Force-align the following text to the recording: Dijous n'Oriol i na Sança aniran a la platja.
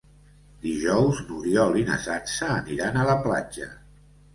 Dijous 0.63 1.21
n'Oriol 1.29 1.79
i 1.85 1.87
na 1.93 2.01
Sança 2.09 2.51
aniran 2.59 2.99
a 3.05 3.09
la 3.15 3.23
platja. 3.29 3.75